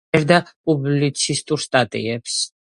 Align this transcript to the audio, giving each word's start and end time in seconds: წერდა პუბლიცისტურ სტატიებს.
წერდა 0.15 0.37
პუბლიცისტურ 0.45 1.63
სტატიებს. 1.67 2.41